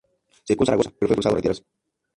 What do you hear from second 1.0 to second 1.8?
fue forzado a retirarse.